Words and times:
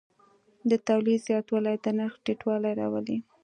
د 0.69 0.71
تولید 0.87 1.19
زیاتوالی 1.27 1.75
د 1.83 1.85
نرخ 1.97 2.13
ټیټوالی 2.25 2.71
راولي. 2.79 3.17